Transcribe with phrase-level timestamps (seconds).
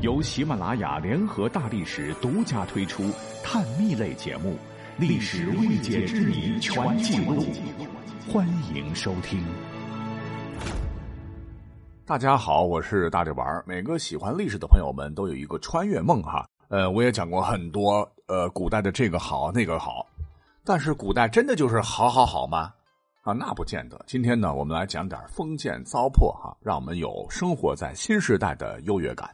[0.00, 3.02] 由喜马拉雅联合大历史独家推出
[3.44, 4.52] 探秘类节目
[4.96, 7.42] 《历史未解之谜全记录》，
[8.32, 9.44] 欢迎收听。
[12.06, 13.62] 大家好，我是大力丸。
[13.66, 16.48] 每个喜欢历史的朋友们都有一个穿越梦哈。
[16.68, 20.06] 呃，我也讲过很多，呃，古代的这个好那个好，
[20.64, 22.72] 但是古代真的就是好好好吗？
[23.20, 24.02] 啊，那不见得。
[24.06, 29.28] 今天呢，我们来讲点封建糟粕哈，让我们有生活在新时代的优越感。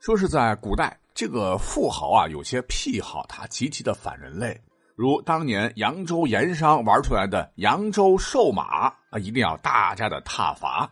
[0.00, 4.58] 说是在古代，这个富豪啊，有些癖好，他极其的反人类，
[4.96, 10.90] 如当年扬州盐商玩出来的扬州瘦马啊，一定要大家的挞伐。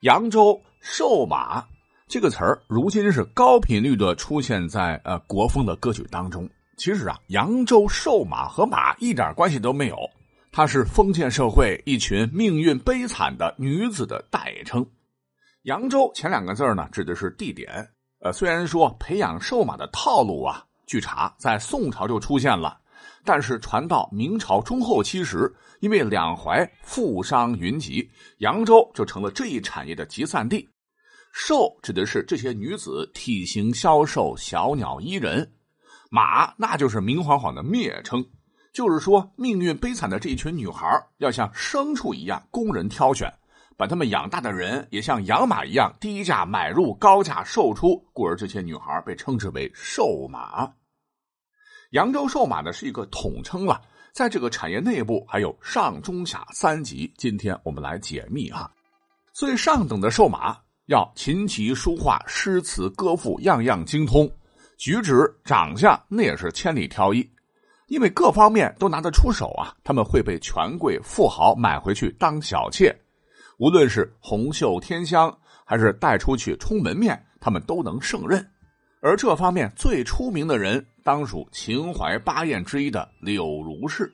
[0.00, 1.66] 扬州瘦马
[2.06, 6.46] 这个词儿，如今是高频率的出现在呃国风的歌曲当中。
[6.76, 9.96] 其实啊，扬州瘦马和马一点关系都没有，
[10.52, 14.86] 它是封建社会一群命运悲惨的女子的代称。
[15.62, 17.88] 扬州前两个字呢，指的是地点。
[18.22, 22.78] 呃，虽然说培养瘦马的套路啊，据查在宋朝就出现了，
[23.24, 25.52] 但是传到明朝中后期时。
[25.80, 30.68] 因为两淮富商云集，扬州就成了这一产业的集散地。
[31.32, 35.52] 瘦指的是这些女子体型消瘦、小鸟依人，
[36.08, 38.24] 马那就是明晃晃的蔑称，
[38.72, 43.28] 就是说命运悲惨的这一群女孩要像牲畜一样供人挑选，
[43.76, 50.72] 把他们养大的人也像养马一样低价买入、高价售出，故而这些女孩被称之为瘦马。
[51.90, 53.80] 扬州瘦马呢是一个统称了。
[54.12, 58.70] 在这个产业内部还有上中下三级，今天我们来解密哈。
[59.32, 60.54] 最上等的瘦马
[60.86, 64.30] 要琴棋书画、诗词歌赋样样精通，
[64.76, 67.26] 举止长相那也是千里挑一，
[67.88, 69.74] 因为各方面都拿得出手啊。
[69.82, 72.94] 他们会被权贵富豪买回去当小妾，
[73.62, 75.32] 无论是红袖添香
[75.64, 78.44] 还是带出去充门面，他们都能胜任。
[79.00, 80.84] 而这方面最出名的人。
[81.04, 84.12] 当属秦淮八艳之一的柳如是，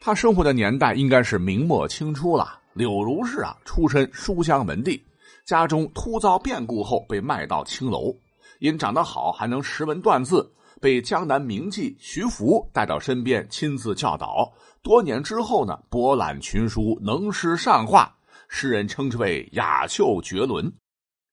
[0.00, 2.58] 他生活的年代应该是明末清初了。
[2.72, 5.02] 柳如是啊，出身书香门第，
[5.44, 8.14] 家中突遭变故后被卖到青楼，
[8.60, 14.50] 因长得好还能识文断字，被江南名妓徐福带到身边亲自教导。
[14.82, 18.14] 多年之后呢，博览群书，能诗善画，
[18.48, 20.72] 诗人称之为雅秀绝伦。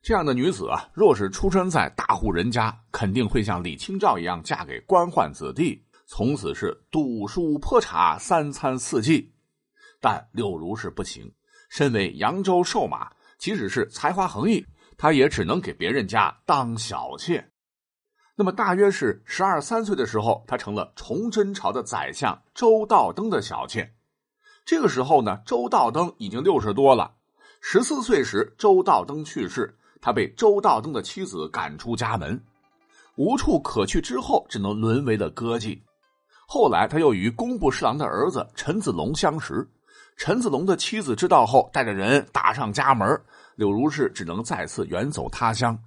[0.02, 9.34] 这样的女子啊，若是出生在大户人家，肯定会像李清照一样嫁给官宦子弟，从此是读书泼茶，三餐四季。
[10.02, 11.34] 但柳如是不行，
[11.70, 14.66] 身为扬州瘦马，即使是才华横溢，
[14.98, 17.50] 她也只能给别人家当小妾。
[18.36, 23.93] 那么，大约是十二三岁的时候，她成了崇祯朝的宰相周道登的小妾。
[24.66, 27.16] 这个时候呢，周道登已经六十多了。
[27.60, 29.78] 十四岁时，周道登去世。
[30.02, 32.42] 他被周道登的妻子赶出家门，
[33.16, 35.80] 无处可去之后，只能沦为了歌妓。
[36.46, 39.66] 后来，他又与工部侍郎的儿子陈子龙相识。
[40.18, 43.22] 陈子龙的妻子知道后，带着人打上家门，
[43.56, 45.78] 柳如是只能再次远走他乡。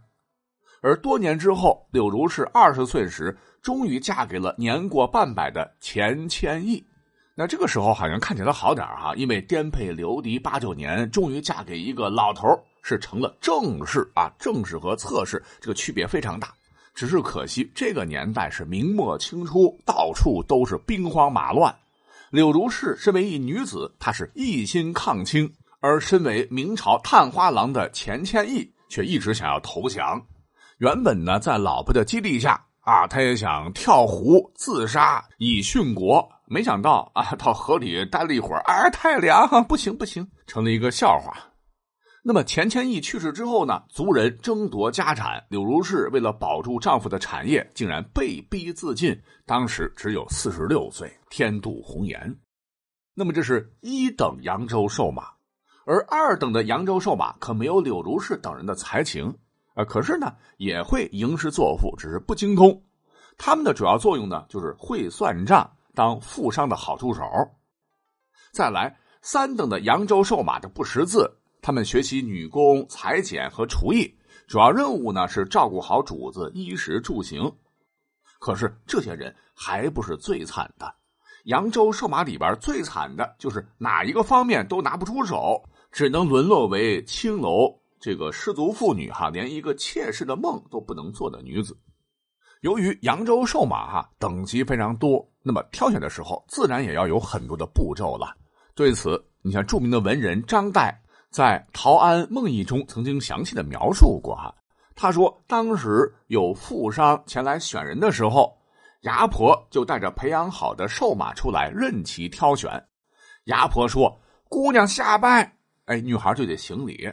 [0.81, 6.83] 而多年之后，柳如是二十岁时，终于嫁给了年过半百的钱谦益。
[7.39, 12.49] 那这个时候好像看起来好点哈，因为颠沛流离八九年，终于嫁给一个老头
[12.83, 16.49] 是成了正室啊，正室和侧室这个区别非常大。
[16.95, 21.77] 只是可惜，这个年代是明末清初，到处都是兵荒马乱。
[22.31, 25.47] 柳如是身为一女子，她是一心抗清；
[25.81, 30.19] 而身为明朝探花郎的钱谦益，却一直想要投降。
[30.79, 36.27] 原本呢，在老婆的激励下啊，他也想跳湖自杀以殉国。
[36.47, 41.37] 没想到啊， 到河里待了一会儿，哎，太凉，不行不行，成了一个笑话。
[42.29, 43.85] 那么钱谦益去世之后呢？
[43.89, 49.17] 族人争夺家产，柳如是为了保住丈夫的产业，竟然被逼自尽。
[49.45, 52.37] 当时只有四十六岁，天妒红颜。
[53.15, 55.29] 那么这是一等扬州瘦马，
[55.87, 59.33] 而二等的扬州瘦马可没有柳如是等人的才情
[59.75, 59.85] 啊。
[59.85, 62.83] 可是呢，也会吟诗作赋，只是不精通。
[63.39, 67.23] 他们的主要作用呢，就是会算账，当富商的好助手。
[68.53, 71.39] 再来，三等的扬州瘦马的不识字。
[71.63, 74.15] 他们学习女工、裁剪和厨艺，
[74.47, 77.51] 主要任务呢是照顾好主子衣食住行。
[78.39, 80.95] 可是这些人还不是最惨的，
[81.47, 85.61] 扬州瘦马里边最惨的就是哪一个方面都拿不出手，
[85.91, 91.77] 只能沦落为青楼这个失足妇女哈，连一个妾室的梦都不能做的女子。
[92.61, 98.35] 由于扬州瘦马哈等级非常多，那么挑选的时候自然也要有很多的步骤了。
[98.75, 100.95] 对此，你像著名的文人张岱。
[101.29, 104.55] 在《陶庵梦忆》中曾经详细的描述过哈，
[104.95, 108.57] 他说，当时有富商前来选人的时候，
[109.03, 112.83] 牙婆就带着培养好的瘦马出来，任其挑选。
[113.45, 114.19] 牙婆说
[114.49, 115.53] ：“姑娘下拜。”
[115.87, 117.13] 哎，女孩就得行礼。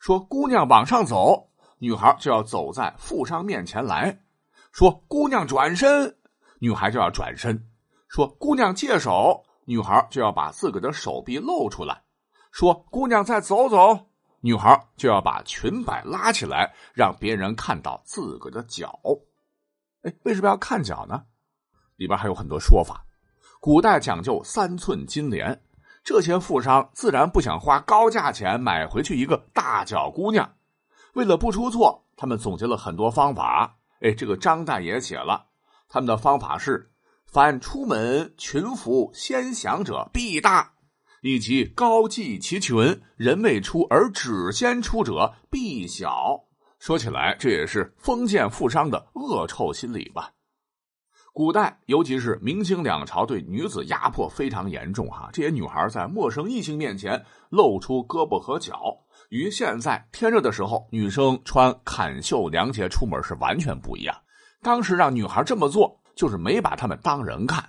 [0.00, 4.18] 说：“姑娘往上走。”女孩就要走在富商面前来。
[4.72, 6.16] 说：“姑娘转身。”
[6.60, 7.68] 女孩就要转身。
[8.08, 12.02] 说：“姑娘借手。”女孩就要把自个的手臂露出来。
[12.50, 14.06] 说：“姑娘再走走。”
[14.40, 18.98] 女孩就要把裙摆拉起来，让别人看到自个的脚。
[20.02, 21.24] 哎，为什么要看脚呢？
[21.96, 23.04] 里边还有很多说法。
[23.60, 25.60] 古代讲究三寸金莲，
[26.04, 30.54] 这些富商自然不想花高价钱买回去一个大脚姑娘。
[31.14, 33.76] 为了不出错，他们总结了很多方法。
[34.00, 35.46] 哎，这个张岱也写了，
[35.88, 36.90] 他们的方法是：
[37.26, 40.72] 凡出门群服先降者必大。
[41.20, 46.44] 以及高髻其群，人未出而只先出者必小。
[46.78, 50.30] 说起来，这也是封建富商的恶臭心理吧。
[51.32, 55.28] 古代，尤其是明清两朝，对女子压迫非常严重哈。
[55.32, 58.96] 这些女孩在陌生异性面前露出胳膊和脚，
[59.28, 64.16] 与现在天热的时候女生穿坎袖凉鞋出门是完全不一样。
[64.62, 67.68] 当时让女孩这么做，就是没把她们当人看。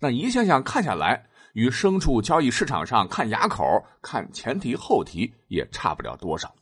[0.00, 1.26] 那一项项看下来。
[1.54, 3.62] 与牲畜交易市场上看牙口、
[4.02, 6.52] 看前蹄后蹄也差不了多少。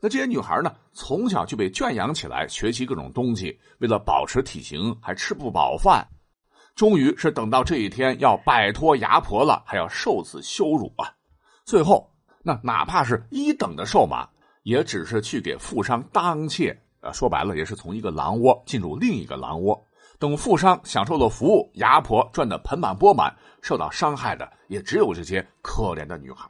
[0.00, 6.04] 那这些女孩呢，从小就被圈养起来，学习各种东西，为了保持体型还吃不饱饭。
[6.74, 11.14] 终于是等到这一天要摆脱牙婆了，还要受此羞辱啊！
[11.64, 12.12] 最后，
[12.46, 14.28] 那哪怕是一等的瘦马，
[14.64, 19.82] 也只是去给富商当妾，啊，说白了也是从一个狼窝进入另一个狼窝。
[20.18, 26.46] 等富商享受了服务，牙婆赚得盆满钵满，受到伤害的也只有这些可怜的女孩。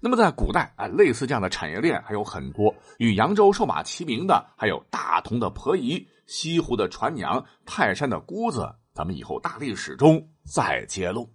[0.00, 11.28] 那么在古代啊，类似这样的产业链还有很多，与扬州瘦马齐名的还有大同的婆姨、西湖的船娘、泰山的姑子，咱们以后大历史中再揭露。